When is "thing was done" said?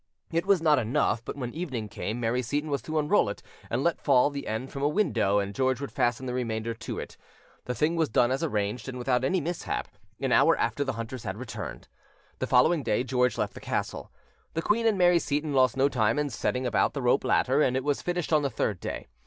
7.75-8.31